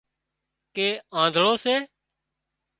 [0.75, 0.87] ڪي
[1.21, 1.75] آنڌۯو سي